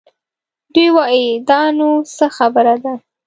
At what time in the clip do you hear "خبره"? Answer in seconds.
2.37-2.75